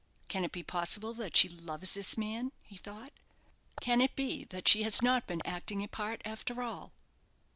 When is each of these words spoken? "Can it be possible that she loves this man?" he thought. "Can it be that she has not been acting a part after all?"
"Can 0.27 0.43
it 0.43 0.51
be 0.51 0.63
possible 0.63 1.13
that 1.13 1.37
she 1.37 1.47
loves 1.47 1.93
this 1.93 2.17
man?" 2.17 2.51
he 2.63 2.75
thought. 2.75 3.13
"Can 3.81 4.01
it 4.01 4.15
be 4.15 4.45
that 4.45 4.67
she 4.67 4.81
has 4.81 5.03
not 5.03 5.27
been 5.27 5.43
acting 5.45 5.83
a 5.83 5.87
part 5.87 6.23
after 6.25 6.63
all?" 6.63 6.91